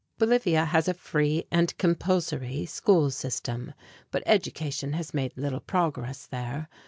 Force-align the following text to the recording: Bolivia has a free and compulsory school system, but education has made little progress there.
Bolivia 0.17 0.65
has 0.65 0.87
a 0.87 0.95
free 0.95 1.45
and 1.51 1.77
compulsory 1.77 2.65
school 2.65 3.11
system, 3.11 3.75
but 4.09 4.23
education 4.25 4.93
has 4.93 5.13
made 5.13 5.37
little 5.37 5.59
progress 5.61 6.25
there. 6.25 6.67